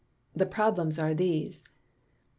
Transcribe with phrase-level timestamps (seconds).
[0.33, 1.63] The Problems are these: 1.